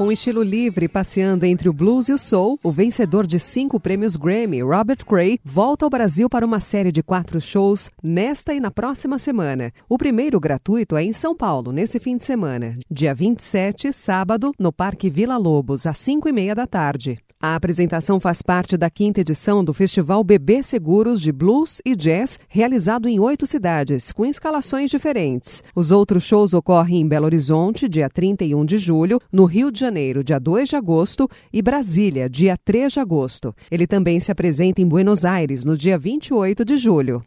[0.00, 4.16] Com estilo livre, passeando entre o blues e o soul, o vencedor de cinco prêmios
[4.16, 8.70] Grammy, Robert Cray, volta ao Brasil para uma série de quatro shows nesta e na
[8.70, 9.70] próxima semana.
[9.90, 14.72] O primeiro gratuito é em São Paulo, nesse fim de semana, dia 27, sábado, no
[14.72, 17.18] Parque Vila Lobos, às cinco e meia da tarde.
[17.42, 22.38] A apresentação faz parte da quinta edição do Festival Bebê Seguros de Blues e Jazz,
[22.46, 25.64] realizado em oito cidades, com escalações diferentes.
[25.74, 29.89] Os outros shows ocorrem em Belo Horizonte, dia 31 de julho, no Rio de Janeiro,
[30.24, 33.54] dia 2 de agosto, e Brasília, dia 3 de agosto.
[33.70, 37.22] Ele também se apresenta em Buenos Aires, no dia 28 de julho.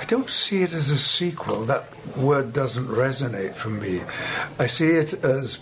[0.00, 1.66] I don't see it as a sequel.
[1.66, 1.84] That
[2.16, 4.00] word doesn't resonate for me.
[4.58, 5.60] I see it as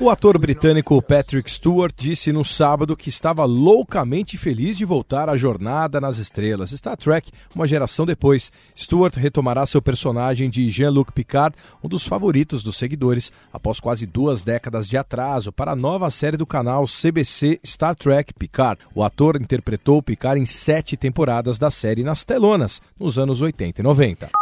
[0.00, 5.36] o ator britânico Patrick Stewart disse no sábado que estava loucamente feliz de voltar à
[5.36, 6.70] jornada nas estrelas.
[6.70, 8.50] Star Trek, uma geração depois.
[8.76, 14.42] Stewart retomará seu personagem de Jean-Luc Picard, um dos favoritos dos seguidores, após quase duas
[14.42, 18.80] décadas de atraso para a nova série do canal CBC Star Trek Picard.
[18.94, 23.84] O ator interpretou Picard em sete temporadas da série nas telonas, nos anos 80 e
[23.84, 24.39] 90.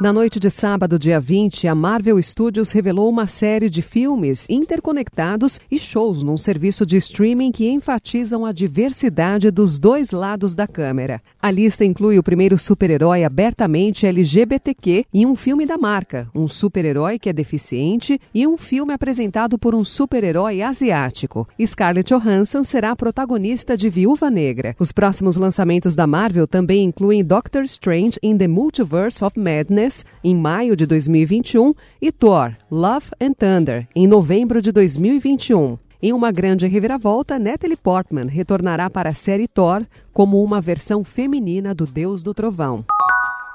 [0.00, 5.60] Na noite de sábado, dia 20, a Marvel Studios revelou uma série de filmes interconectados
[5.70, 11.22] e shows num serviço de streaming que enfatizam a diversidade dos dois lados da câmera.
[11.40, 17.16] A lista inclui o primeiro super-herói abertamente LGBTQ e um filme da marca, um super-herói
[17.16, 21.46] que é deficiente e um filme apresentado por um super-herói asiático.
[21.64, 24.74] Scarlett Johansson será a protagonista de Viúva Negra.
[24.76, 29.83] Os próximos lançamentos da Marvel também incluem Doctor Strange in the Multiverse of Madness
[30.22, 35.78] em maio de 2021, e Thor, Love and Thunder, em novembro de 2021.
[36.02, 41.74] Em uma grande reviravolta, Natalie Portman retornará para a série Thor como uma versão feminina
[41.74, 42.84] do Deus do Trovão.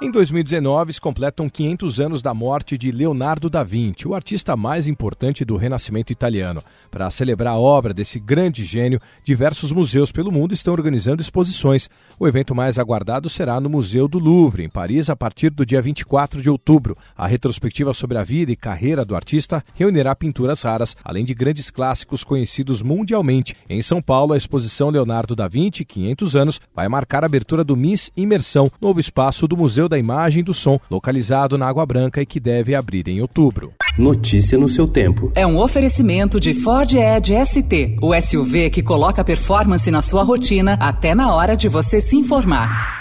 [0.02, 4.88] Em 2019, se completam 500 anos da morte de Leonardo da Vinci, o artista mais
[4.88, 6.64] importante do Renascimento italiano.
[6.90, 11.90] Para celebrar a obra desse grande gênio, diversos museus pelo mundo estão organizando exposições.
[12.18, 15.82] O evento mais aguardado será no Museu do Louvre, em Paris, a partir do dia
[15.82, 16.98] 24 de outubro.
[17.14, 21.70] A retrospectiva sobre a vida e carreira do artista reunirá pinturas raras, além de grandes
[21.70, 23.54] clássicos conhecidos mundialmente.
[23.70, 27.76] Em São Paulo, a exposição Leonardo da Vinci, 500 anos, vai marcar a abertura do
[27.76, 32.22] Miss Imersão, novo espaço do Museu da Imagem e do Som, localizado na Água Branca
[32.22, 33.74] e que deve abrir em outubro.
[33.98, 35.32] Notícia no seu tempo.
[35.36, 40.78] É um oferecimento de Ford Edge ST, o SUV que coloca performance na sua rotina
[40.80, 42.99] até na hora de você se informar.